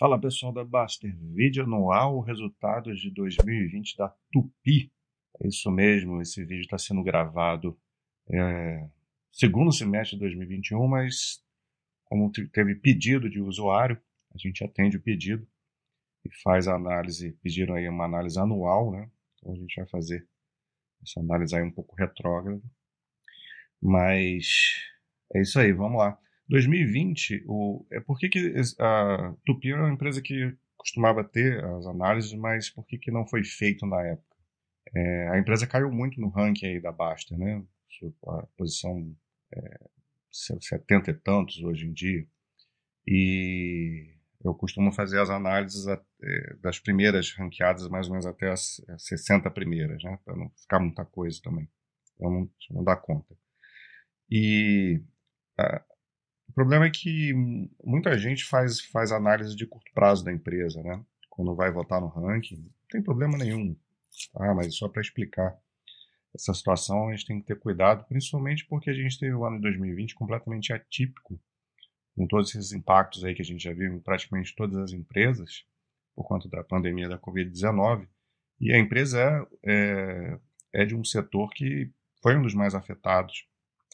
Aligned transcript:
Fala 0.00 0.18
pessoal 0.18 0.50
da 0.50 0.64
Baster, 0.64 1.14
vídeo 1.14 1.62
anual, 1.62 2.20
resultados 2.20 2.98
de 3.02 3.10
2020 3.10 3.98
da 3.98 4.08
Tupi. 4.32 4.90
É 5.38 5.46
isso 5.46 5.70
mesmo, 5.70 6.22
esse 6.22 6.42
vídeo 6.42 6.62
está 6.62 6.78
sendo 6.78 7.02
gravado 7.02 7.78
é, 8.32 8.88
segundo 9.30 9.70
semestre 9.70 10.16
de 10.16 10.20
2021, 10.20 10.88
mas 10.88 11.44
como 12.06 12.32
teve 12.32 12.76
pedido 12.76 13.28
de 13.28 13.42
usuário, 13.42 14.00
a 14.34 14.38
gente 14.38 14.64
atende 14.64 14.96
o 14.96 15.02
pedido 15.02 15.46
e 16.24 16.34
faz 16.42 16.66
a 16.66 16.76
análise, 16.76 17.32
pediram 17.42 17.74
aí 17.74 17.86
uma 17.86 18.06
análise 18.06 18.40
anual, 18.40 18.90
né? 18.90 19.06
Então 19.36 19.52
a 19.52 19.56
gente 19.56 19.76
vai 19.76 19.86
fazer 19.86 20.26
essa 21.02 21.20
análise 21.20 21.54
aí 21.54 21.62
um 21.62 21.70
pouco 21.70 21.94
retrógrada. 21.94 22.62
Mas 23.82 24.46
é 25.34 25.42
isso 25.42 25.60
aí, 25.60 25.74
vamos 25.74 25.98
lá. 25.98 26.18
2020, 26.50 27.44
o, 27.46 27.86
é 27.92 28.00
por 28.00 28.18
que, 28.18 28.28
que 28.28 28.54
a 28.80 29.34
Tupi 29.46 29.70
é 29.70 29.76
uma 29.76 29.92
empresa 29.92 30.20
que 30.20 30.52
costumava 30.76 31.22
ter 31.22 31.64
as 31.64 31.86
análises, 31.86 32.32
mas 32.34 32.68
por 32.68 32.84
que, 32.84 32.98
que 32.98 33.10
não 33.10 33.26
foi 33.26 33.44
feito 33.44 33.86
na 33.86 34.02
época? 34.04 34.36
É, 34.92 35.28
a 35.28 35.38
empresa 35.38 35.66
caiu 35.66 35.92
muito 35.92 36.20
no 36.20 36.28
ranking 36.28 36.66
aí 36.66 36.80
da 36.80 36.90
Baster, 36.90 37.38
né? 37.38 37.62
A 38.26 38.46
posição 38.56 39.14
é, 39.54 39.80
70 40.30 41.10
e 41.10 41.14
tantos 41.14 41.62
hoje 41.62 41.86
em 41.86 41.92
dia. 41.92 42.26
E 43.06 44.12
eu 44.44 44.52
costumo 44.52 44.90
fazer 44.90 45.20
as 45.20 45.30
análises 45.30 45.86
é, 45.86 46.54
das 46.60 46.80
primeiras 46.80 47.32
ranqueadas, 47.32 47.88
mais 47.88 48.06
ou 48.06 48.12
menos 48.12 48.26
até 48.26 48.50
as 48.50 48.80
60 48.98 49.48
primeiras, 49.52 50.02
né? 50.02 50.18
Para 50.24 50.36
não 50.36 50.50
ficar 50.56 50.80
muita 50.80 51.04
coisa 51.04 51.40
também. 51.44 51.68
Então 52.16 52.28
não, 52.28 52.50
não 52.70 52.82
dá 52.82 52.96
conta. 52.96 53.36
E 54.28 55.00
o 56.50 56.52
problema 56.52 56.86
é 56.86 56.90
que 56.90 57.32
muita 57.84 58.18
gente 58.18 58.44
faz, 58.44 58.80
faz 58.80 59.12
análise 59.12 59.54
de 59.54 59.64
curto 59.64 59.92
prazo 59.94 60.24
da 60.24 60.32
empresa, 60.32 60.82
né? 60.82 61.00
Quando 61.28 61.54
vai 61.54 61.70
votar 61.70 62.00
no 62.00 62.08
ranking, 62.08 62.56
não 62.56 62.70
tem 62.90 63.00
problema 63.00 63.38
nenhum. 63.38 63.76
Tá? 64.32 64.52
Mas 64.52 64.74
só 64.74 64.88
para 64.88 65.00
explicar 65.00 65.56
essa 66.34 66.52
situação, 66.52 67.08
a 67.08 67.12
gente 67.12 67.26
tem 67.26 67.40
que 67.40 67.46
ter 67.46 67.56
cuidado, 67.56 68.04
principalmente 68.08 68.66
porque 68.66 68.90
a 68.90 68.92
gente 68.92 69.16
teve 69.16 69.32
o 69.32 69.44
ano 69.44 69.56
de 69.56 69.62
2020 69.62 70.16
completamente 70.16 70.72
atípico, 70.72 71.40
com 72.16 72.26
todos 72.26 72.52
esses 72.52 72.72
impactos 72.72 73.24
aí 73.24 73.32
que 73.32 73.42
a 73.42 73.44
gente 73.44 73.62
já 73.62 73.72
viu 73.72 73.94
em 73.94 74.00
praticamente 74.00 74.52
todas 74.56 74.76
as 74.76 74.92
empresas, 74.92 75.64
por 76.16 76.24
conta 76.24 76.48
da 76.48 76.64
pandemia 76.64 77.08
da 77.08 77.18
Covid-19. 77.18 78.08
E 78.60 78.72
a 78.72 78.78
empresa 78.78 79.20
é, 79.20 80.40
é, 80.72 80.82
é 80.82 80.84
de 80.84 80.96
um 80.96 81.04
setor 81.04 81.50
que 81.50 81.92
foi 82.20 82.36
um 82.36 82.42
dos 82.42 82.54
mais 82.54 82.74
afetados. 82.74 83.46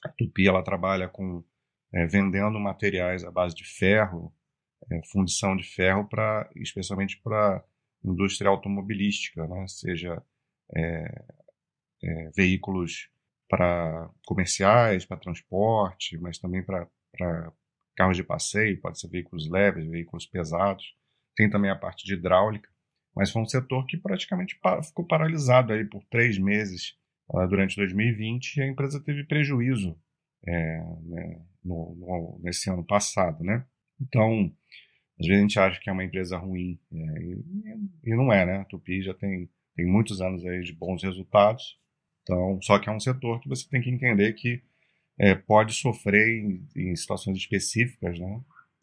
A 0.02 0.08
Tupi 0.08 0.48
ela 0.48 0.64
trabalha 0.64 1.06
com 1.06 1.44
é, 1.92 2.06
vendendo 2.06 2.58
materiais 2.58 3.24
à 3.24 3.30
base 3.30 3.54
de 3.54 3.64
ferro, 3.64 4.32
é, 4.90 5.00
fundição 5.10 5.56
de 5.56 5.64
ferro, 5.64 6.08
para 6.08 6.50
especialmente 6.56 7.20
para 7.22 7.64
indústria 8.04 8.50
automobilística, 8.50 9.46
né? 9.46 9.66
seja 9.68 10.22
é, 10.74 11.24
é 12.02 12.30
veículos 12.36 13.10
para 13.48 14.10
comerciais, 14.26 15.04
para 15.04 15.16
transporte, 15.16 16.18
mas 16.18 16.38
também 16.38 16.64
para 16.64 16.88
carros 17.96 18.16
de 18.16 18.22
passeio, 18.22 18.80
pode 18.80 19.00
ser 19.00 19.08
veículos 19.08 19.48
leves, 19.48 19.86
veículos 19.86 20.26
pesados. 20.26 20.94
Tem 21.34 21.48
também 21.48 21.70
a 21.70 21.76
parte 21.76 22.04
de 22.04 22.14
hidráulica, 22.14 22.68
mas 23.14 23.30
foi 23.30 23.42
um 23.42 23.46
setor 23.46 23.86
que 23.86 23.96
praticamente 23.96 24.58
ficou 24.84 25.06
paralisado 25.06 25.72
aí 25.72 25.84
por 25.84 26.04
três 26.04 26.38
meses 26.38 26.96
uh, 27.30 27.46
durante 27.48 27.76
2020 27.76 28.56
e 28.56 28.62
a 28.62 28.66
empresa 28.66 29.02
teve 29.02 29.24
prejuízo 29.24 29.98
é, 30.46 30.78
né, 31.02 31.40
no, 31.66 31.94
no, 31.96 32.40
nesse 32.42 32.70
ano 32.70 32.84
passado, 32.84 33.42
né? 33.42 33.64
Então, 34.00 34.52
às 35.18 35.26
vezes 35.26 35.38
a 35.38 35.42
gente 35.42 35.58
acha 35.58 35.80
que 35.80 35.90
é 35.90 35.92
uma 35.92 36.04
empresa 36.04 36.36
ruim 36.36 36.78
é, 36.92 36.96
e, 36.96 37.44
e, 38.04 38.14
não 38.14 38.32
é, 38.32 38.46
né? 38.46 38.58
A 38.58 38.64
Tupi 38.64 39.02
já 39.02 39.14
tem, 39.14 39.48
tem 39.74 39.86
muitos 39.86 40.20
anos 40.20 40.44
aí 40.46 40.62
de 40.62 40.72
bons 40.72 41.02
resultados, 41.02 41.78
então, 42.22 42.60
só 42.62 42.78
que 42.78 42.88
é 42.88 42.92
um 42.92 43.00
setor 43.00 43.40
que 43.40 43.48
você 43.48 43.68
tem 43.68 43.80
que 43.80 43.90
entender 43.90 44.32
que 44.32 44.62
é, 45.18 45.34
pode 45.34 45.74
sofrer 45.74 46.28
em, 46.28 46.66
em, 46.76 46.96
situações 46.96 47.36
específicas, 47.38 48.18
né? 48.18 48.40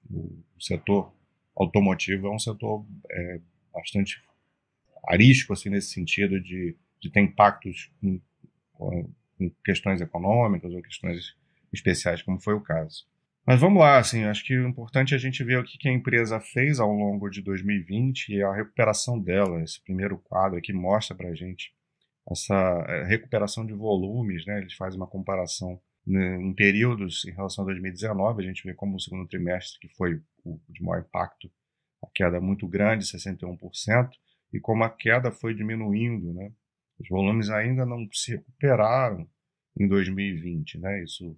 O, 0.09 0.43
setor 0.59 1.13
automotivo 1.55 2.27
é 2.27 2.31
um 2.31 2.39
setor 2.39 2.85
é, 3.11 3.41
bastante 3.73 4.21
arisco, 5.07 5.51
assim, 5.51 5.69
nesse 5.69 5.89
sentido 5.91 6.39
de, 6.39 6.75
de 7.01 7.09
ter 7.09 7.19
impactos 7.19 7.91
em, 8.01 8.21
em 9.39 9.53
questões 9.63 9.99
econômicas 9.99 10.73
ou 10.73 10.81
questões 10.81 11.35
especiais, 11.73 12.21
como 12.21 12.39
foi 12.39 12.53
o 12.53 12.61
caso. 12.61 13.05
Mas 13.45 13.59
vamos 13.59 13.79
lá, 13.79 13.97
assim, 13.99 14.23
acho 14.23 14.45
que 14.45 14.57
o 14.57 14.67
importante 14.67 15.13
é 15.13 15.17
a 15.17 15.19
gente 15.19 15.43
ver 15.43 15.59
o 15.59 15.63
que 15.63 15.89
a 15.89 15.91
empresa 15.91 16.39
fez 16.39 16.79
ao 16.79 16.91
longo 16.91 17.29
de 17.29 17.41
2020 17.41 18.29
e 18.29 18.41
a 18.41 18.53
recuperação 18.53 19.19
dela. 19.19 19.61
Esse 19.61 19.83
primeiro 19.83 20.17
quadro 20.17 20.57
aqui 20.57 20.71
mostra 20.71 21.15
para 21.15 21.29
a 21.29 21.35
gente 21.35 21.73
essa 22.31 22.55
é, 22.87 23.03
recuperação 23.03 23.65
de 23.65 23.73
volumes, 23.73 24.45
né? 24.45 24.59
Eles 24.59 24.73
fazem 24.75 24.97
uma 24.97 25.07
comparação 25.07 25.77
né, 26.05 26.37
em 26.41 26.53
períodos 26.53 27.25
em 27.25 27.31
relação 27.31 27.63
a 27.63 27.67
2019, 27.67 28.43
a 28.43 28.47
gente 28.47 28.63
vê 28.63 28.73
como 28.73 28.95
o 28.95 28.99
segundo 28.99 29.27
trimestre, 29.27 29.79
que 29.79 29.93
foi 29.95 30.21
o 30.43 30.59
de 30.69 30.83
maior 30.83 31.01
impacto, 31.01 31.49
a 32.01 32.07
queda 32.13 32.39
muito 32.41 32.67
grande, 32.67 33.05
61%, 33.05 34.09
e 34.53 34.59
como 34.59 34.83
a 34.83 34.89
queda 34.89 35.31
foi 35.31 35.53
diminuindo, 35.53 36.33
né? 36.33 36.51
Os 36.99 37.09
volumes 37.09 37.49
ainda 37.49 37.85
não 37.85 38.07
se 38.11 38.35
recuperaram 38.35 39.27
em 39.77 39.87
2020, 39.87 40.77
né? 40.79 41.03
Isso 41.03 41.37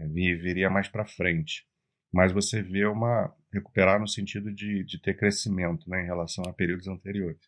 é, 0.00 0.68
mais 0.68 0.88
para 0.88 1.04
frente. 1.04 1.66
Mas 2.12 2.32
você 2.32 2.62
vê 2.62 2.86
uma 2.86 3.34
recuperar 3.52 4.00
no 4.00 4.08
sentido 4.08 4.52
de, 4.52 4.84
de 4.84 5.00
ter 5.00 5.16
crescimento 5.16 5.88
né, 5.88 6.02
em 6.02 6.06
relação 6.06 6.44
a 6.46 6.52
períodos 6.52 6.88
anteriores. 6.88 7.40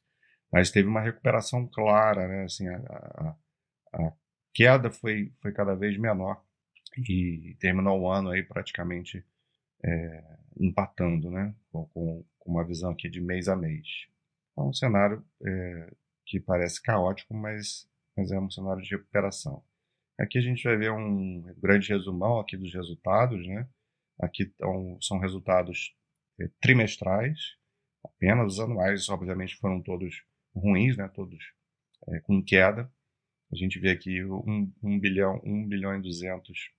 Mas 0.53 0.71
teve 0.71 0.89
uma 0.89 1.01
recuperação 1.01 1.67
clara, 1.67 2.27
né? 2.29 2.45
Assim, 2.45 2.69
a, 2.69 2.77
a, 2.77 3.37
a 3.95 4.12
queda 4.55 4.91
foi, 4.91 5.33
foi 5.41 5.53
cada 5.53 5.75
vez 5.75 5.99
menor 5.99 6.43
e 7.09 7.57
terminou 7.61 8.01
o 8.01 8.11
ano 8.11 8.31
aí 8.31 8.43
praticamente 8.43 9.25
é, 9.84 10.25
empatando, 10.59 11.31
né? 11.31 11.55
Com, 11.71 11.87
com, 11.87 12.25
uma 12.45 12.65
visão 12.65 12.93
aqui 12.93 13.09
de 13.09 13.21
mês 13.21 13.49
a 13.49 13.57
mês. 13.57 13.87
É 14.57 14.63
um 14.63 14.73
cenário 14.73 15.25
é, 15.45 15.93
que 16.25 16.39
parece 16.39 16.81
caótico, 16.81 17.34
mas, 17.34 17.89
mas 18.17 18.31
é 18.31 18.39
um 18.39 18.51
cenário 18.51 18.83
de 18.83 18.95
recuperação. 18.95 19.63
Aqui 20.19 20.38
a 20.38 20.43
gente 20.43 20.65
vai 20.65 20.77
ver 20.77 20.91
um 20.91 21.43
grande 21.59 21.88
resumão 21.88 22.41
aqui 22.41 22.56
dos 22.56 22.72
resultados, 22.72 23.47
né? 23.47 23.69
Aqui 24.19 24.50
são 25.00 25.19
resultados 25.19 25.94
é, 26.41 26.49
trimestrais, 26.60 27.38
apenas 28.03 28.54
os 28.54 28.60
anuais, 28.60 29.09
obviamente, 29.10 29.56
foram 29.56 29.82
todos 29.82 30.25
ruins, 30.54 30.97
né? 30.97 31.09
Todos 31.09 31.38
é, 32.09 32.21
com 32.21 32.43
queda. 32.43 32.91
A 33.53 33.56
gente 33.56 33.78
vê 33.78 33.91
aqui 33.91 34.25
1 34.25 34.72
um, 34.82 34.99
bilhão, 34.99 35.41
1 35.44 35.69
bilhão 35.69 35.97
e 35.97 36.03
200 36.03 36.71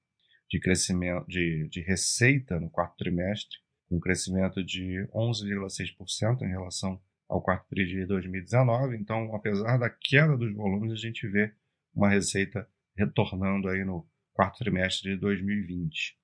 de 0.49 0.59
crescimento 0.59 1.27
de, 1.27 1.67
de 1.69 1.81
receita 1.81 2.59
no 2.59 2.69
quarto 2.69 2.97
trimestre, 2.97 3.57
um 3.91 3.99
crescimento 3.99 4.63
de 4.63 5.07
11,6% 5.13 6.41
em 6.41 6.49
relação 6.49 6.99
ao 7.29 7.41
quarto 7.41 7.67
trimestre 7.69 7.99
de 7.99 8.05
2019. 8.05 8.97
Então, 8.97 9.35
apesar 9.35 9.77
da 9.77 9.89
queda 9.89 10.35
dos 10.35 10.53
volumes, 10.55 10.91
a 10.91 10.95
gente 10.95 11.27
vê 11.27 11.53
uma 11.93 12.09
receita 12.09 12.67
retornando 12.97 13.69
aí 13.69 13.85
no 13.85 14.07
quarto 14.33 14.59
trimestre 14.59 15.11
de 15.11 15.17
2020. 15.17 16.17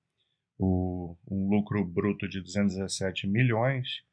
O, 0.58 1.16
um 1.28 1.48
lucro 1.48 1.84
bruto 1.84 2.28
de 2.28 2.40
217 2.40 3.26
milhões 3.26 4.04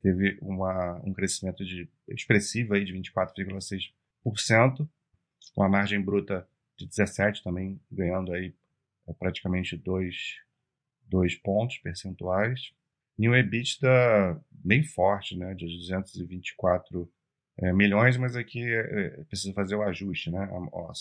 teve 0.00 0.38
uma, 0.40 1.00
um 1.04 1.12
crescimento 1.12 1.64
de, 1.64 1.88
expressivo 2.08 2.74
aí 2.74 2.84
de 2.84 2.92
24,6%, 2.94 4.88
com 5.54 5.62
a 5.62 5.68
margem 5.68 6.00
bruta 6.00 6.48
de 6.76 6.86
17 6.86 7.42
também 7.42 7.80
ganhando 7.90 8.32
aí 8.32 8.54
é, 9.08 9.12
praticamente 9.12 9.76
dois, 9.76 10.36
dois 11.02 11.34
pontos 11.34 11.78
percentuais. 11.78 12.72
E 13.18 13.28
um 13.28 13.34
EBITDA 13.34 14.40
bem 14.50 14.84
forte, 14.84 15.36
né, 15.36 15.52
de 15.54 15.66
224 15.66 17.10
é, 17.60 17.72
milhões, 17.72 18.16
mas 18.16 18.36
aqui 18.36 18.62
é, 18.62 18.78
é, 18.78 19.24
precisa 19.24 19.52
fazer 19.52 19.74
o 19.74 19.82
ajuste, 19.82 20.30
né? 20.30 20.48
Ó, 20.52 20.92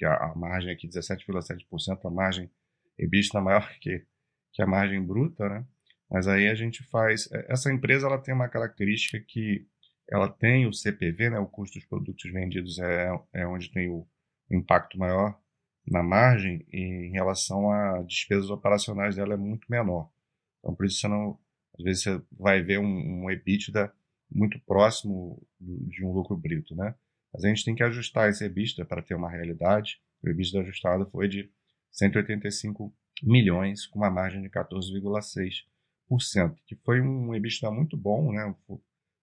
que 0.00 0.06
a, 0.06 0.14
a 0.14 0.34
margem 0.34 0.72
aqui 0.72 0.88
17,7%, 0.88 2.06
a 2.06 2.10
margem 2.10 2.50
EBITDA 2.98 3.38
maior 3.38 3.70
que, 3.80 4.02
que 4.50 4.62
a 4.62 4.66
margem 4.66 5.04
bruta, 5.04 5.46
né? 5.46 5.66
Mas 6.10 6.26
aí 6.26 6.48
a 6.48 6.54
gente 6.54 6.82
faz. 6.84 7.30
É, 7.30 7.52
essa 7.52 7.70
empresa 7.70 8.06
ela 8.06 8.18
tem 8.18 8.34
uma 8.34 8.48
característica 8.48 9.20
que 9.20 9.66
ela 10.10 10.28
tem 10.28 10.66
o 10.66 10.72
CPV, 10.72 11.30
né? 11.30 11.38
O 11.38 11.46
custo 11.46 11.78
dos 11.78 11.86
produtos 11.86 12.32
vendidos 12.32 12.78
é, 12.78 13.10
é 13.34 13.46
onde 13.46 13.70
tem 13.70 13.90
o 13.90 14.08
impacto 14.50 14.98
maior 14.98 15.38
na 15.86 16.02
margem 16.02 16.66
e 16.72 16.80
em 16.80 17.12
relação 17.12 17.70
a 17.70 18.02
despesas 18.02 18.48
operacionais 18.48 19.16
dela 19.16 19.34
é 19.34 19.36
muito 19.36 19.66
menor. 19.70 20.10
Então 20.58 20.74
por 20.74 20.86
isso 20.86 20.98
você 20.98 21.08
não, 21.08 21.38
às 21.78 21.84
vezes 21.84 22.02
você 22.02 22.22
vai 22.32 22.62
ver 22.62 22.78
um, 22.78 23.24
um 23.24 23.30
EBITDA 23.30 23.92
muito 24.32 24.58
próximo 24.60 25.46
de 25.60 26.04
um 26.04 26.12
lucro 26.12 26.36
bruto, 26.36 26.74
né? 26.74 26.94
Mas 27.32 27.44
a 27.44 27.48
gente 27.48 27.64
tem 27.64 27.74
que 27.74 27.82
ajustar 27.82 28.28
esse 28.28 28.44
EBITDA 28.44 28.84
para 28.84 29.02
ter 29.02 29.14
uma 29.14 29.30
realidade. 29.30 30.00
O 30.22 30.28
EBITDA 30.28 30.62
ajustado 30.62 31.08
foi 31.10 31.28
de 31.28 31.50
185 31.92 32.92
milhões, 33.22 33.86
com 33.86 33.98
uma 33.98 34.10
margem 34.10 34.42
de 34.42 34.48
14,6%. 34.48 36.56
que 36.66 36.76
foi 36.76 37.00
um 37.00 37.34
EBITDA 37.34 37.70
muito 37.70 37.96
bom, 37.96 38.32
né? 38.32 38.54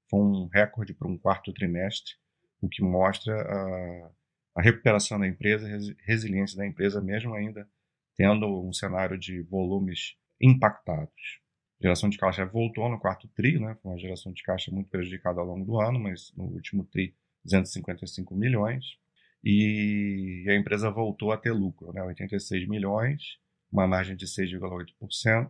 Foi 0.09 0.19
um 0.19 0.47
recorde 0.47 0.93
para 0.93 1.07
um 1.07 1.17
quarto 1.17 1.53
trimestre, 1.53 2.13
o 2.61 2.69
que 2.69 2.81
mostra 2.81 3.35
a, 3.35 4.11
a 4.55 4.61
recuperação 4.61 5.19
da 5.19 5.27
empresa, 5.27 5.67
a 5.67 6.05
resiliência 6.05 6.57
da 6.57 6.65
empresa, 6.65 7.01
mesmo 7.01 7.33
ainda 7.33 7.67
tendo 8.15 8.67
um 8.67 8.73
cenário 8.73 9.17
de 9.17 9.41
volumes 9.43 10.15
impactados. 10.41 11.39
A 11.79 11.83
geração 11.83 12.09
de 12.09 12.17
caixa 12.17 12.45
voltou 12.45 12.89
no 12.89 12.99
quarto 12.99 13.27
TRI, 13.27 13.59
né? 13.59 13.77
Foi 13.81 13.91
uma 13.91 13.99
geração 13.99 14.33
de 14.33 14.41
caixa 14.41 14.71
muito 14.71 14.89
prejudicada 14.89 15.39
ao 15.39 15.45
longo 15.45 15.63
do 15.63 15.79
ano, 15.79 15.99
mas 15.99 16.33
no 16.35 16.45
último 16.45 16.83
TRI, 16.85 17.15
255 17.47 18.35
milhões. 18.35 18.97
E 19.43 20.45
a 20.49 20.55
empresa 20.55 20.89
voltou 20.91 21.31
a 21.31 21.37
ter 21.37 21.51
lucro, 21.51 21.93
né? 21.93 22.03
86 22.03 22.67
milhões, 22.67 23.39
uma 23.71 23.87
margem 23.87 24.15
de 24.15 24.25
6,8%, 24.25 25.49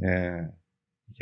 é, 0.00 0.50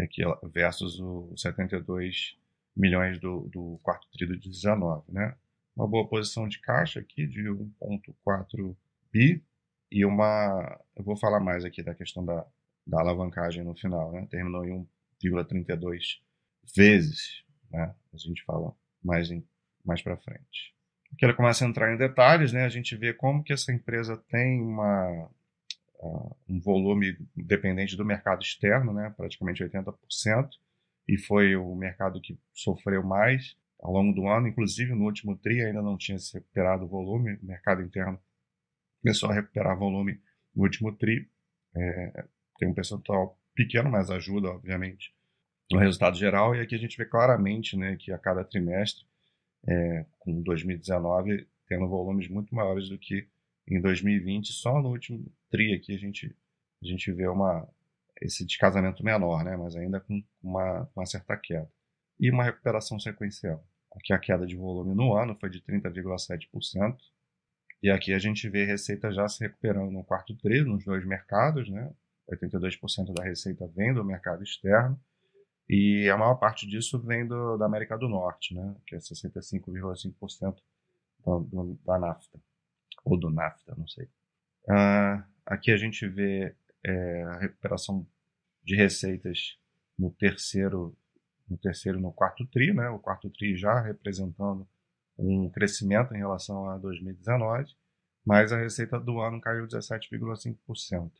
aqui 0.02 0.22
versus 0.52 1.00
os 1.00 1.40
72 1.40 2.36
milhões 2.76 3.18
do, 3.18 3.48
do 3.48 3.80
quarto 3.82 4.06
TRI 4.10 4.38
de 4.38 4.48
19, 4.50 5.10
né? 5.10 5.34
Uma 5.74 5.88
boa 5.88 6.08
posição 6.08 6.48
de 6.48 6.60
caixa 6.60 7.00
aqui 7.00 7.26
de 7.26 7.42
1,4 7.42 8.76
bi 9.12 9.44
e 9.90 10.04
uma. 10.04 10.80
Eu 10.94 11.04
vou 11.04 11.16
falar 11.16 11.40
mais 11.40 11.64
aqui 11.64 11.82
da 11.82 11.94
questão 11.94 12.24
da, 12.24 12.46
da 12.86 13.00
alavancagem 13.00 13.64
no 13.64 13.74
final, 13.74 14.12
né? 14.12 14.26
Terminou 14.30 14.64
em 14.64 14.86
1,32 15.24 16.20
vezes, 16.74 17.44
né? 17.70 17.94
A 18.12 18.16
gente 18.16 18.42
fala 18.44 18.74
mais, 19.02 19.30
em, 19.30 19.46
mais 19.86 20.02
para 20.02 20.16
frente. 20.16 20.74
Aqui 21.12 21.24
ela 21.24 21.34
começa 21.34 21.64
a 21.64 21.68
entrar 21.68 21.92
em 21.92 21.96
detalhes, 21.96 22.52
né? 22.52 22.64
A 22.64 22.68
gente 22.68 22.96
vê 22.96 23.14
como 23.14 23.42
que 23.42 23.52
essa 23.52 23.72
empresa 23.72 24.16
tem 24.28 24.60
uma, 24.60 25.30
uh, 26.00 26.36
um 26.48 26.60
volume 26.60 27.16
dependente 27.34 27.96
do 27.96 28.04
mercado 28.04 28.42
externo, 28.42 28.92
né? 28.92 29.12
Praticamente 29.16 29.64
80%, 29.64 30.50
e 31.08 31.16
foi 31.16 31.54
o 31.56 31.74
mercado 31.74 32.20
que 32.20 32.38
sofreu 32.52 33.02
mais 33.02 33.56
ao 33.78 33.92
longo 33.92 34.12
do 34.14 34.26
ano, 34.26 34.48
inclusive 34.48 34.94
no 34.94 35.04
último 35.04 35.36
TRI 35.36 35.62
ainda 35.62 35.82
não 35.82 35.96
tinha 35.96 36.18
se 36.18 36.34
recuperado 36.34 36.84
o 36.84 36.88
volume, 36.88 37.38
o 37.42 37.46
mercado 37.46 37.82
interno 37.82 38.18
começou 39.00 39.30
a 39.30 39.34
recuperar 39.34 39.78
volume 39.78 40.20
no 40.54 40.64
último 40.64 40.90
TRI, 40.92 41.28
é, 41.76 42.24
tem 42.58 42.68
um 42.68 42.74
percentual 42.74 43.38
pequeno, 43.54 43.90
mas 43.90 44.10
ajuda, 44.10 44.48
obviamente, 44.48 45.14
no 45.70 45.78
resultado 45.78 46.16
geral. 46.16 46.54
E 46.54 46.60
aqui 46.60 46.74
a 46.74 46.78
gente 46.78 46.96
vê 46.96 47.04
claramente 47.04 47.76
né, 47.76 47.96
que 47.96 48.12
a 48.12 48.18
cada 48.18 48.44
trimestre, 48.44 49.04
é, 49.66 50.04
com 50.18 50.42
2019, 50.42 51.46
tendo 51.66 51.88
volumes 51.88 52.28
muito 52.28 52.54
maiores 52.54 52.88
do 52.88 52.98
que 52.98 53.28
em 53.68 53.80
2020. 53.80 54.52
Só 54.52 54.80
no 54.80 54.90
último 54.90 55.24
TRI 55.50 55.74
aqui 55.74 55.94
a 55.94 55.98
gente, 55.98 56.34
a 56.82 56.86
gente 56.86 57.12
vê 57.12 57.26
uma, 57.26 57.68
esse 58.20 58.44
descasamento 58.44 59.04
menor, 59.04 59.44
né, 59.44 59.56
mas 59.56 59.76
ainda 59.76 60.00
com 60.00 60.22
uma, 60.42 60.88
uma 60.94 61.06
certa 61.06 61.36
queda. 61.36 61.70
E 62.18 62.30
uma 62.30 62.44
recuperação 62.44 62.98
sequencial. 62.98 63.64
Aqui 63.94 64.12
a 64.12 64.18
queda 64.18 64.46
de 64.46 64.56
volume 64.56 64.94
no 64.94 65.14
ano 65.14 65.36
foi 65.38 65.50
de 65.50 65.60
30,7%. 65.60 66.96
E 67.82 67.90
aqui 67.90 68.12
a 68.12 68.18
gente 68.18 68.48
vê 68.48 68.64
receita 68.64 69.12
já 69.12 69.28
se 69.28 69.40
recuperando 69.40 69.90
no 69.90 70.04
quarto 70.04 70.34
TRI, 70.34 70.62
nos 70.62 70.84
dois 70.84 71.04
mercados, 71.04 71.68
né? 71.68 71.92
82% 72.30 73.14
da 73.14 73.22
receita 73.22 73.66
vem 73.68 73.94
do 73.94 74.04
mercado 74.04 74.42
externo 74.42 74.98
e 75.68 76.08
a 76.08 76.16
maior 76.16 76.36
parte 76.36 76.66
disso 76.66 76.98
vem 76.98 77.26
do, 77.26 77.56
da 77.56 77.66
América 77.66 77.98
do 77.98 78.08
Norte, 78.08 78.54
né, 78.54 78.74
que 78.86 78.94
é 78.94 78.98
65,5% 78.98 80.56
da 81.84 81.98
NAFTA, 81.98 82.38
ou 83.04 83.16
do 83.16 83.30
NAFTA, 83.30 83.74
não 83.76 83.86
sei. 83.88 84.04
Uh, 84.64 85.22
aqui 85.44 85.72
a 85.72 85.76
gente 85.76 86.06
vê 86.06 86.54
é, 86.84 87.22
a 87.24 87.38
recuperação 87.38 88.06
de 88.62 88.76
receitas 88.76 89.58
no 89.98 90.10
terceiro, 90.10 90.96
no 91.48 91.56
terceiro 91.56 92.00
no 92.00 92.12
quarto 92.12 92.46
TRI, 92.46 92.72
né, 92.72 92.88
o 92.88 92.98
quarto 92.98 93.28
TRI 93.30 93.56
já 93.56 93.80
representando 93.80 94.66
um 95.18 95.48
crescimento 95.48 96.14
em 96.14 96.18
relação 96.18 96.68
a 96.70 96.78
2019, 96.78 97.74
mas 98.24 98.52
a 98.52 98.58
receita 98.58 99.00
do 99.00 99.20
ano 99.20 99.40
caiu 99.40 99.66
17,5%. 99.66 101.10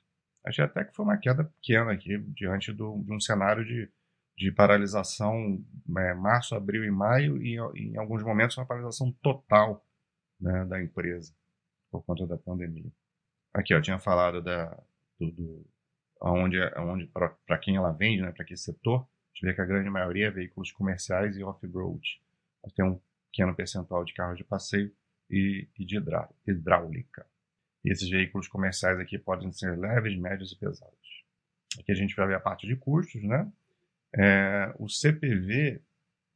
Achei 0.44 0.64
até 0.64 0.84
que 0.84 0.94
foi 0.94 1.04
uma 1.04 1.16
queda 1.16 1.44
pequena 1.44 1.93
aqui, 1.93 2.19
diante 2.19 2.72
do, 2.72 3.02
de 3.02 3.12
um 3.12 3.19
cenário 3.19 3.64
de, 3.64 3.90
de 4.36 4.52
paralisação 4.52 5.64
é, 5.98 6.14
março, 6.14 6.54
abril 6.54 6.84
e 6.84 6.90
maio, 6.90 7.42
e 7.42 7.56
em 7.74 7.96
alguns 7.96 8.22
momentos 8.22 8.56
uma 8.56 8.66
paralisação 8.66 9.10
total 9.22 9.84
né, 10.40 10.64
da 10.66 10.82
empresa, 10.82 11.34
por 11.90 12.04
conta 12.04 12.26
da 12.26 12.36
pandemia. 12.36 12.92
Aqui, 13.54 13.72
eu 13.72 13.80
tinha 13.80 13.98
falado 13.98 14.42
da, 14.42 14.66
do, 15.18 15.30
do 15.30 15.66
aonde, 16.20 16.60
aonde 16.74 17.06
para 17.46 17.58
quem 17.58 17.76
ela 17.76 17.92
vende, 17.92 18.20
né, 18.20 18.30
para 18.30 18.44
que 18.44 18.56
setor, 18.56 19.00
a 19.00 19.06
gente 19.34 19.46
vê 19.46 19.54
que 19.54 19.60
a 19.60 19.66
grande 19.66 19.88
maioria 19.88 20.26
é 20.26 20.30
veículos 20.30 20.70
comerciais 20.72 21.36
e 21.36 21.44
off-road. 21.44 22.02
Tem 22.74 22.84
um 22.84 23.00
pequeno 23.30 23.54
percentual 23.54 24.04
de 24.04 24.12
carros 24.12 24.36
de 24.36 24.44
passeio 24.44 24.92
e, 25.30 25.68
e 25.78 25.84
de 25.84 25.98
hidráulica. 26.46 27.26
E 27.84 27.92
esses 27.92 28.08
veículos 28.08 28.48
comerciais 28.48 28.98
aqui 28.98 29.18
podem 29.18 29.52
ser 29.52 29.78
leves, 29.78 30.18
médios 30.18 30.52
e 30.52 30.58
pesados. 30.58 31.24
Aqui 31.78 31.92
a 31.92 31.94
gente 31.94 32.16
vai 32.16 32.26
ver 32.26 32.34
a 32.34 32.40
parte 32.40 32.66
de 32.66 32.76
custos, 32.76 33.22
né? 33.22 33.50
É, 34.14 34.75
o 34.79 34.88
CPV 34.88 35.81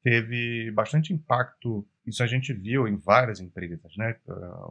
teve 0.03 0.71
bastante 0.73 1.13
impacto, 1.13 1.87
isso 2.07 2.23
a 2.23 2.27
gente 2.27 2.53
viu 2.53 2.89
em 2.89 2.97
várias 2.97 3.41
empresas, 3.41 3.97
né? 3.97 4.19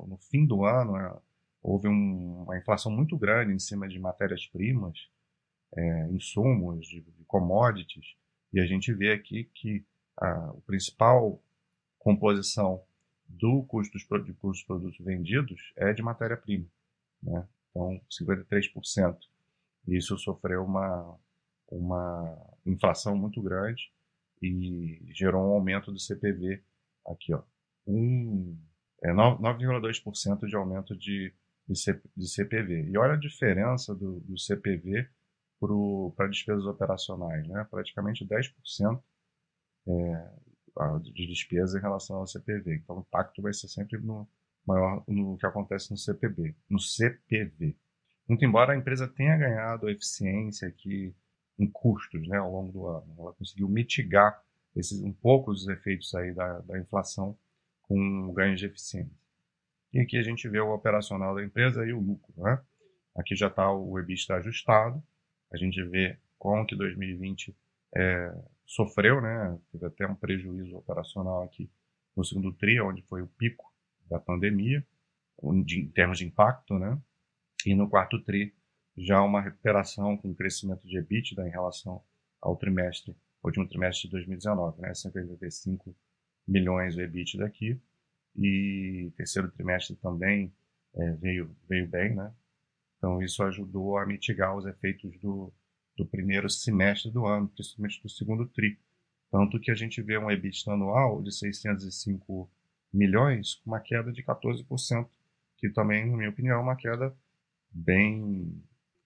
No 0.08 0.18
fim 0.30 0.46
do 0.46 0.66
ano, 0.66 0.98
é, 0.98 1.16
houve 1.62 1.88
um, 1.88 2.44
uma 2.44 2.58
inflação 2.58 2.92
muito 2.92 3.18
grande 3.18 3.54
em 3.54 3.60
cima 3.60 3.88
de 3.88 4.00
matérias-primas, 4.00 4.98
é, 5.76 6.08
insumos, 6.12 6.88
de, 6.88 7.02
de, 7.02 7.24
commodities, 7.26 8.16
e 8.52 8.60
a 8.60 8.66
gente 8.66 8.92
vê 8.94 9.12
aqui 9.12 9.50
que 9.54 9.86
a, 10.18 10.50
a 10.50 10.54
principal 10.66 11.42
composição 12.00 12.82
do 13.28 13.64
custo 13.64 13.94
dos, 13.94 14.26
dos 14.42 14.64
produtos 14.64 14.98
vendidos 15.00 15.74
é 15.76 15.94
de 15.94 16.02
matéria-prima. 16.02 16.66
Né? 17.22 17.48
Então, 17.70 18.02
53%. 18.10 19.18
Isso 19.88 20.18
sofreu 20.18 20.64
uma, 20.64 21.18
uma 21.70 22.38
inflação 22.66 23.16
muito 23.16 23.42
grande 23.42 23.92
e 24.42 25.12
gerou 25.14 25.42
um 25.42 25.54
aumento 25.54 25.92
do 25.92 26.00
CPV 26.00 26.64
aqui, 27.06 27.34
ó, 27.34 27.42
um, 27.88 28.58
é 29.04 29.12
9,2% 29.12 30.46
de 30.48 30.56
aumento 30.56 30.96
de, 30.96 31.34
de, 31.68 31.76
C, 31.76 32.02
de, 32.16 32.28
CPV. 32.28 32.90
E 32.90 32.98
olha 32.98 33.14
a 33.14 33.20
diferença 33.20 33.96
do, 33.96 34.20
do 34.22 34.38
CPV 34.38 35.08
para 36.16 36.28
despesas 36.28 36.66
operacionais, 36.66 37.48
né? 37.48 37.68
praticamente 37.70 38.26
10% 38.26 39.02
é, 39.88 40.30
de 41.02 41.28
despesa 41.28 41.78
em 41.78 41.82
relação 41.82 42.18
ao 42.18 42.28
CPV. 42.28 42.76
Então, 42.76 42.98
o 42.98 43.02
impacto 43.02 43.42
vai 43.42 43.54
ser 43.54 43.68
sempre 43.68 43.98
no, 44.00 44.28
maior 44.66 45.04
no 45.08 45.38
que 45.38 45.46
acontece 45.46 45.92
no 45.92 45.98
CPB, 45.98 46.56
no 46.70 46.80
CPV. 46.80 47.76
Muito 48.28 48.46
embora 48.46 48.74
a 48.74 48.78
empresa 48.78 49.08
tenha 49.08 49.36
ganhado 49.36 49.90
eficiência 49.90 50.68
aqui 50.68 51.16
em 51.60 51.68
custos 51.68 52.28
né, 52.28 52.38
ao 52.38 52.52
longo 52.52 52.72
do 52.72 52.88
ano, 52.88 53.16
ela 53.20 53.34
conseguiu 53.34 53.68
mitigar 53.68 54.42
esses, 54.76 55.02
um 55.02 55.12
pouco 55.12 55.52
os 55.52 55.68
efeitos 55.68 56.14
aí 56.16 56.34
da, 56.34 56.60
da 56.60 56.80
inflação 56.80 57.38
com 57.84 58.32
ganhos 58.34 58.60
de 58.60 58.66
eficiência. 58.66 59.20
E 59.92 60.00
aqui 60.00 60.18
a 60.18 60.24
gente 60.24 60.48
vê 60.48 60.60
o 60.60 60.74
operacional 60.74 61.36
da 61.36 61.44
empresa 61.44 61.86
e 61.86 61.92
o 61.92 62.00
lucro. 62.00 62.34
Né? 62.38 62.62
Aqui 63.16 63.36
já 63.36 63.48
está 63.48 63.72
o 63.72 64.00
EBITDA 64.00 64.36
ajustado, 64.36 65.04
a 65.52 65.58
gente 65.58 65.84
vê 65.84 66.18
como 66.38 66.66
que 66.66 66.76
2020 66.76 67.56
é, 67.96 68.34
sofreu, 68.66 69.20
né? 69.20 69.60
Teve 69.72 69.86
até 69.88 70.08
um 70.08 70.16
prejuízo 70.16 70.78
operacional 70.78 71.44
aqui 71.44 71.70
no 72.16 72.24
segundo 72.24 72.54
TRI, 72.54 72.80
onde 72.82 73.02
foi 73.04 73.22
o 73.22 73.28
pico 73.28 73.66
da 74.08 74.20
pandemia, 74.20 74.86
em 75.44 75.90
termos 75.90 76.20
de 76.20 76.26
impacto, 76.26 76.78
né? 76.78 76.98
E 77.66 77.74
no 77.74 77.90
quarto 77.90 78.24
TRI, 78.24 78.54
já 79.00 79.22
uma 79.22 79.42
recuperação 79.42 80.18
com 80.18 80.34
crescimento 80.34 80.86
de 80.86 80.98
EBITDA 80.98 81.48
em 81.48 81.52
relação 81.52 82.04
ao 82.42 82.56
trimestre, 82.56 83.16
último 83.44 83.68
trimestre 83.68 84.08
de 84.08 84.12
2019, 84.12 84.82
né? 84.82 84.94
185 84.94 85.96
milhões 86.48 86.96
de 86.96 87.02
EBITDA 87.02 87.46
aqui. 87.46 87.80
E 88.36 89.12
terceiro 89.16 89.50
trimestre 89.52 89.96
também 89.96 90.54
é, 90.96 91.12
veio, 91.14 91.56
veio 91.68 91.88
bem, 91.88 92.16
né? 92.16 92.34
Então 92.98 93.22
isso 93.22 93.42
ajudou 93.44 93.98
a 93.98 94.06
mitigar 94.06 94.56
os 94.56 94.66
efeitos 94.66 95.18
do, 95.20 95.54
do 95.98 96.06
primeiro 96.06 96.50
semestre 96.50 97.12
do 97.12 97.26
ano, 97.26 97.48
principalmente 97.48 98.02
do 98.02 98.10
segundo 98.10 98.48
TRI. 98.48 98.78
Tanto 99.32 99.60
que 99.60 99.72
a 99.72 99.76
gente 99.76 100.02
vê 100.02 100.18
um 100.18 100.30
EBITDA 100.30 100.74
anual 100.74 101.22
de 101.22 101.32
605 101.32 102.50
milhões, 102.92 103.56
com 103.56 103.72
uma 103.72 103.80
queda 103.80 104.12
de 104.12 104.24
14%, 104.24 105.08
que 105.58 105.70
também, 105.70 106.10
na 106.10 106.18
minha 106.18 106.30
opinião, 106.30 106.60
é 106.60 106.62
uma 106.62 106.76
queda 106.76 107.16
bem 107.72 108.62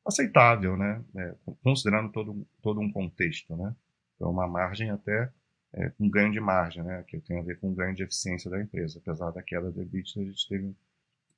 aceitável, 0.06 0.78
né? 0.78 1.04
É, 1.16 1.36
considerando 1.64 2.12
todo, 2.12 2.46
todo 2.62 2.80
um 2.80 2.92
contexto, 2.92 3.56
né? 3.56 3.76
Então, 4.16 4.32
uma 4.32 4.48
margem 4.48 4.90
até 4.90 5.32
é, 5.74 5.92
ganho 6.00 6.32
de 6.32 6.40
margem, 6.40 6.84
né? 6.84 7.04
Que 7.08 7.20
tem 7.20 7.40
a 7.40 7.44
ver 7.44 7.60
com 7.60 7.74
ganho 7.74 7.96
de 7.96 8.04
eficiência 8.04 8.50
da 8.50 8.62
empresa. 8.62 9.00
Apesar 9.00 9.32
da 9.32 9.42
queda 9.42 9.72
do 9.72 9.82
EBITDA, 9.82 10.22
a 10.22 10.24
gente 10.24 10.48
teve 10.48 10.76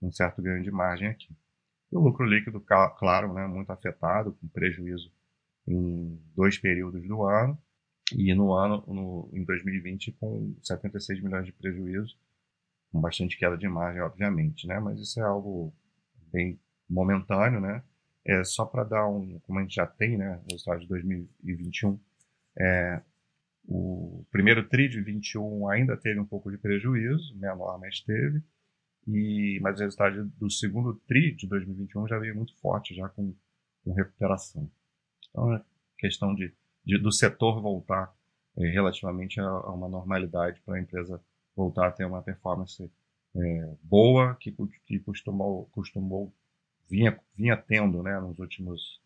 um 0.02 0.12
certo 0.12 0.42
ganho 0.42 0.64
de 0.64 0.72
margem 0.72 1.08
aqui. 1.08 1.30
E 1.92 1.96
o 1.96 2.00
lucro 2.00 2.26
líquido, 2.26 2.60
claro, 2.60 3.34
né? 3.34 3.48
Muito 3.48 3.70
afetado, 3.72 4.34
com 4.34 4.48
prejuízo 4.48 5.12
em 5.68 6.20
dois 6.36 6.58
períodos 6.58 7.08
do 7.08 7.24
ano, 7.24 7.58
e 8.14 8.34
no 8.36 8.54
ano, 8.54 8.84
no, 8.88 9.30
em 9.34 9.44
2020, 9.44 10.12
com 10.14 10.56
76 10.62 11.24
milhões 11.24 11.46
de 11.46 11.52
prejuízo, 11.52 12.16
com 12.92 13.02
bastante 13.02 13.38
queda 13.38 13.58
de 13.58 13.68
margem, 13.68 14.02
obviamente, 14.02 14.68
né? 14.68 14.80
Mas 14.80 15.00
isso 15.00 15.20
é 15.20 15.24
algo 15.24 15.74
bem 16.32 16.60
momentâneo, 16.88 17.60
né? 17.60 17.84
É 18.26 18.44
só 18.44 18.66
para 18.66 18.84
dar 18.84 19.08
um, 19.08 19.40
como 19.42 19.60
a 19.60 19.62
gente 19.62 19.76
já 19.76 19.86
tem, 19.86 20.18
né, 20.18 20.42
resultado 20.50 20.82
de 20.82 20.88
2021, 20.88 22.00
é, 22.58 23.02
o 23.68 24.26
primeiro 24.32 24.68
TRI 24.68 24.90
de 24.90 25.02
21 25.02 25.70
ainda 25.70 25.98
teve 25.98 26.20
um 26.20 26.26
pouco 26.26 26.52
de 26.52 26.58
prejuízo, 26.58 27.36
menor, 27.38 27.80
mas 27.80 28.00
teve. 28.02 28.42
E, 29.08 29.60
mas 29.62 29.80
o 29.80 29.84
resultado 29.84 30.26
do 30.26 30.50
segundo 30.50 30.96
TRI 31.08 31.36
de 31.36 31.48
2021 31.48 32.08
já 32.08 32.18
veio 32.18 32.36
muito 32.36 32.56
forte, 32.58 32.96
já 32.96 33.08
com, 33.10 33.34
com 33.84 33.94
recuperação. 33.94 34.70
Então, 35.30 35.54
é 35.54 35.64
questão 35.98 36.34
de, 36.34 36.54
de 36.84 36.98
do 36.98 37.12
setor 37.12 37.62
voltar 37.62 38.14
é, 38.58 38.68
relativamente 38.70 39.40
a, 39.40 39.46
a, 39.46 39.74
uma 39.74 39.90
normalidade 39.90 40.62
para 40.62 40.78
a 40.78 40.80
empresa 40.80 41.22
voltar 41.56 41.88
a 41.88 41.92
ter 41.92 42.06
uma 42.06 42.22
performance 42.22 42.92
é, 43.36 43.76
boa 43.82 44.36
que, 44.36 44.56
que 44.86 45.00
costumou, 45.00 45.66
costumou 45.72 46.34
vinha, 46.90 47.20
vinha 47.36 47.58
tendo 47.58 48.02
né, 48.04 48.20
nos, 48.20 48.40
últimos, 48.40 49.02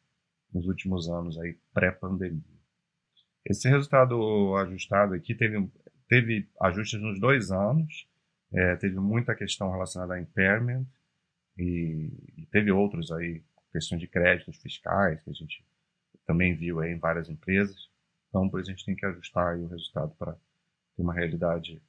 nos 0.54 0.68
últimos 0.68 1.10
anos 1.10 1.38
aí 1.40 1.58
pré-pandemia. 1.74 2.60
Esse 3.46 3.68
resultado 3.70 4.56
ajustado 4.58 5.14
aqui 5.14 5.34
teve, 5.34 5.70
teve 6.08 6.48
ajustes 6.62 7.00
nos 7.02 7.20
dois 7.20 7.52
anos, 7.52 8.08
é, 8.54 8.76
teve 8.76 9.00
muita 9.00 9.36
questão 9.36 9.72
relacionada 9.72 10.16
a 10.16 10.20
impairment 10.20 10.86
e, 11.58 12.12
e, 12.38 12.46
teve 12.48 12.72
outros 12.72 13.12
aí, 13.12 13.44
questão 13.72 13.98
de 13.98 14.08
créditos 14.08 14.58
fiscais, 14.58 15.22
que 15.22 15.30
a 15.30 15.34
gente 15.34 15.64
também 16.26 16.56
viu 16.56 16.80
aí 16.80 16.92
em 16.92 17.00
várias 17.00 17.30
empresas. 17.30 17.90
Então, 18.30 18.50
a 18.54 18.62
gente 18.62 18.86
tem 18.86 18.96
que 18.96 19.06
ajustar 19.06 19.56
aí 19.56 19.62
o 19.62 19.68
resultado 19.68 20.14
para 20.18 20.34
ter 20.34 21.02
uma 21.02 21.14
realidade, 21.14 21.82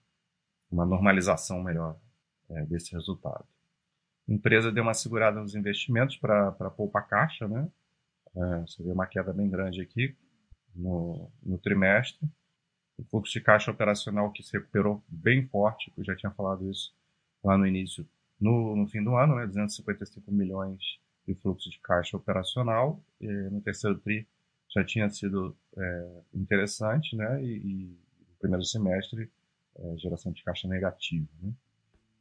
uma 0.70 0.84
normalização 0.84 1.62
melhor 1.62 1.98
é, 2.50 2.64
desse 2.64 2.92
resultado. 2.92 3.44
Empresa 4.30 4.70
deu 4.70 4.82
uma 4.82 4.94
segurada 4.94 5.40
nos 5.40 5.54
investimentos 5.54 6.16
para 6.16 6.52
poupar 6.70 7.06
caixa, 7.08 7.48
né? 7.48 7.68
É, 8.36 8.60
você 8.60 8.82
vê 8.82 8.92
uma 8.92 9.06
queda 9.06 9.32
bem 9.32 9.50
grande 9.50 9.80
aqui, 9.80 10.14
no, 10.74 11.28
no 11.42 11.58
trimestre. 11.58 12.28
O 12.96 13.04
fluxo 13.04 13.32
de 13.32 13.40
caixa 13.40 13.70
operacional 13.70 14.30
que 14.30 14.42
se 14.42 14.52
recuperou 14.52 15.02
bem 15.08 15.46
forte, 15.46 15.92
eu 15.96 16.04
já 16.04 16.14
tinha 16.14 16.30
falado 16.30 16.70
isso 16.70 16.94
lá 17.42 17.56
no 17.56 17.66
início, 17.66 18.06
no, 18.40 18.76
no 18.76 18.86
fim 18.86 19.02
do 19.02 19.16
ano, 19.16 19.36
né, 19.36 19.46
255 19.46 20.30
milhões 20.30 20.78
de 21.26 21.34
fluxo 21.34 21.70
de 21.70 21.78
caixa 21.80 22.16
operacional. 22.16 23.02
no 23.20 23.60
terceiro 23.60 23.98
TRI 23.98 24.26
já 24.68 24.84
tinha 24.84 25.08
sido 25.10 25.56
é, 25.76 26.20
interessante, 26.34 27.16
né, 27.16 27.42
e, 27.42 27.56
e, 27.56 27.98
no 28.20 28.36
primeiro 28.38 28.64
semestre, 28.64 29.30
é, 29.76 29.96
geração 29.96 30.30
de 30.30 30.44
caixa 30.44 30.68
negativa. 30.68 31.26
Né. 31.42 31.52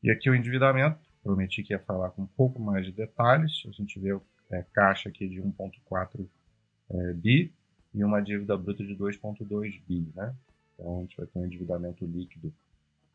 E 0.01 0.09
aqui 0.09 0.29
o 0.29 0.35
endividamento, 0.35 1.08
prometi 1.29 1.61
que 1.61 1.73
ia 1.73 1.79
falar 1.79 2.09
com 2.09 2.23
um 2.23 2.27
pouco 2.27 2.59
mais 2.59 2.85
de 2.85 2.91
detalhes. 2.91 3.63
A 3.67 3.71
gente 3.71 3.99
vê 3.99 4.17
é, 4.49 4.65
caixa 4.73 5.09
aqui 5.09 5.27
de 5.27 5.39
1,4 5.39 6.25
é, 6.89 7.13
bi, 7.13 7.53
e 7.93 8.03
uma 8.03 8.19
dívida 8.19 8.57
bruta 8.57 8.83
de 8.83 8.95
2,2 8.95 9.79
bi, 9.87 10.07
né? 10.15 10.33
Então 10.73 10.97
a 10.97 11.01
gente 11.01 11.17
vai 11.17 11.25
ter 11.27 11.39
um 11.39 11.45
endividamento 11.45 12.05
líquido 12.05 12.51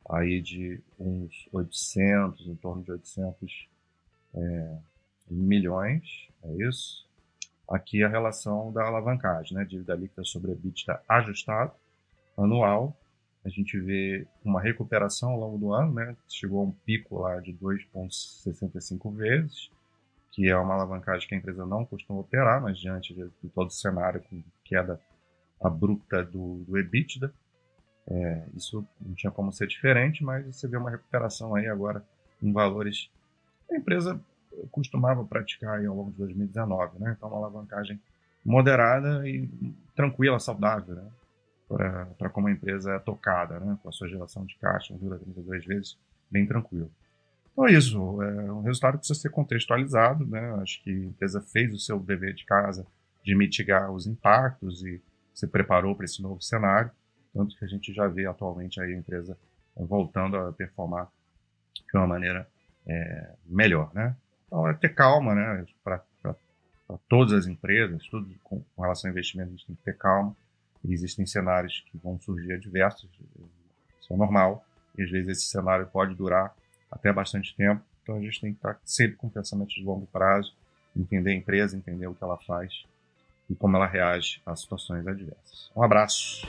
aí 0.08 0.40
de 0.40 0.80
uns 0.98 1.48
800, 1.52 2.46
em 2.46 2.54
torno 2.56 2.82
de 2.82 2.92
800 2.92 3.68
é, 4.34 4.76
milhões, 5.28 6.28
é 6.44 6.52
isso? 6.68 7.06
Aqui 7.68 8.04
a 8.04 8.08
relação 8.08 8.72
da 8.72 8.84
alavancagem, 8.84 9.56
né? 9.56 9.64
Dívida 9.64 9.94
líquida 9.94 10.24
sobre 10.24 10.52
EBITDA 10.52 11.00
ajustado 11.08 11.72
anual. 12.36 12.96
A 13.44 13.48
gente 13.48 13.78
vê 13.78 14.26
uma 14.44 14.60
recuperação 14.60 15.30
ao 15.30 15.40
longo 15.40 15.58
do 15.58 15.72
ano, 15.72 15.92
né? 15.92 16.16
Chegou 16.28 16.60
a 16.60 16.64
um 16.64 16.72
pico 16.72 17.20
lá 17.20 17.40
de 17.40 17.52
2,65 17.52 19.14
vezes 19.14 19.70
que 20.34 20.48
é 20.48 20.56
uma 20.56 20.74
alavancagem 20.74 21.28
que 21.28 21.34
a 21.34 21.38
empresa 21.38 21.64
não 21.64 21.84
costuma 21.84 22.18
operar, 22.18 22.60
mas 22.60 22.76
diante 22.76 23.14
de, 23.14 23.30
todo 23.50 23.68
o 23.68 23.72
cenário 23.72 24.20
com 24.28 24.42
queda 24.64 25.00
abrupta 25.62 26.24
do, 26.24 26.56
do 26.66 26.76
EBITDA, 26.76 27.32
é, 28.08 28.44
isso 28.56 28.84
não 29.00 29.14
tinha 29.14 29.30
como 29.30 29.52
ser 29.52 29.68
diferente, 29.68 30.24
mas 30.24 30.44
você 30.44 30.66
vê 30.66 30.76
uma 30.76 30.90
recuperação 30.90 31.54
aí 31.54 31.68
agora 31.68 32.04
em 32.42 32.52
valores 32.52 33.08
que 33.68 33.76
a 33.76 33.78
empresa 33.78 34.20
costumava 34.72 35.24
praticar 35.24 35.78
ao 35.86 35.94
longo 35.94 36.10
de 36.10 36.18
2019, 36.18 36.98
né? 36.98 37.14
Então, 37.16 37.28
uma 37.28 37.38
alavancagem 37.38 38.00
moderada 38.44 39.26
e 39.28 39.48
tranquila, 39.94 40.40
saudável, 40.40 40.96
né? 40.96 41.08
Para 41.68 42.28
como 42.30 42.48
a 42.48 42.52
empresa 42.52 42.92
é 42.92 42.98
tocada, 42.98 43.58
né? 43.58 43.78
Com 43.82 43.88
a 43.88 43.92
sua 43.92 44.08
geração 44.08 44.44
de 44.44 44.56
caixa, 44.56 44.94
1,32 44.94 45.66
vezes, 45.66 45.98
bem 46.30 46.46
tranquilo. 46.46 46.90
Então 47.52 47.68
é 47.68 47.72
isso, 47.72 48.22
é 48.22 48.52
um 48.52 48.62
resultado 48.62 48.94
que 48.94 48.98
precisa 48.98 49.20
ser 49.20 49.30
contextualizado, 49.30 50.26
né? 50.26 50.54
Acho 50.60 50.82
que 50.82 50.90
a 50.90 51.06
empresa 51.06 51.40
fez 51.40 51.72
o 51.72 51.78
seu 51.78 52.00
dever 52.00 52.34
de 52.34 52.44
casa 52.44 52.86
de 53.22 53.34
mitigar 53.34 53.90
os 53.90 54.06
impactos 54.06 54.84
e 54.84 55.00
se 55.32 55.46
preparou 55.46 55.96
para 55.96 56.04
esse 56.04 56.20
novo 56.20 56.42
cenário, 56.42 56.90
tanto 57.32 57.56
que 57.56 57.64
a 57.64 57.68
gente 57.68 57.92
já 57.92 58.06
vê 58.06 58.26
atualmente 58.26 58.80
a 58.80 58.90
empresa 58.90 59.36
voltando 59.76 60.36
a 60.36 60.52
performar 60.52 61.08
de 61.74 61.98
uma 61.98 62.06
maneira 62.06 62.46
é, 62.86 63.30
melhor, 63.46 63.90
né? 63.94 64.14
Então 64.46 64.68
é 64.68 64.74
ter 64.74 64.90
calma, 64.90 65.34
né? 65.34 65.64
Para 65.82 66.02
todas 67.08 67.32
as 67.32 67.46
empresas, 67.46 68.06
tudo 68.08 68.28
com, 68.42 68.62
com 68.76 68.82
relação 68.82 69.08
a 69.08 69.12
investimento, 69.12 69.48
a 69.48 69.52
gente 69.52 69.66
tem 69.66 69.76
que 69.76 69.82
ter 69.82 69.96
calma. 69.96 70.36
Existem 70.86 71.24
cenários 71.24 71.84
que 71.90 71.98
vão 71.98 72.20
surgir 72.20 72.52
adversos, 72.52 73.08
isso 74.00 74.12
é 74.12 74.16
normal, 74.16 74.64
e 74.96 75.02
às 75.02 75.10
vezes 75.10 75.38
esse 75.38 75.46
cenário 75.46 75.86
pode 75.86 76.14
durar 76.14 76.54
até 76.90 77.12
bastante 77.12 77.54
tempo. 77.56 77.82
Então 78.02 78.16
a 78.16 78.20
gente 78.20 78.40
tem 78.40 78.52
que 78.52 78.58
estar 78.58 78.78
sempre 78.84 79.16
com 79.16 79.28
pensamento 79.28 79.70
de 79.70 79.82
longo 79.82 80.06
prazo, 80.06 80.54
entender 80.94 81.30
a 81.30 81.34
empresa, 81.34 81.76
entender 81.76 82.06
o 82.06 82.14
que 82.14 82.22
ela 82.22 82.36
faz 82.38 82.84
e 83.48 83.54
como 83.54 83.76
ela 83.76 83.86
reage 83.86 84.40
às 84.44 84.60
situações 84.60 85.06
adversas. 85.06 85.70
Um 85.74 85.82
abraço. 85.82 86.46